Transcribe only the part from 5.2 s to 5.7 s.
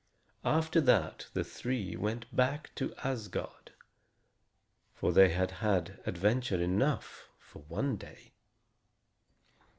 had